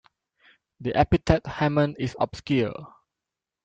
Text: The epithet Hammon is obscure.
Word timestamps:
The 0.79 0.95
epithet 0.95 1.45
Hammon 1.45 1.95
is 1.99 2.15
obscure. 2.19 2.73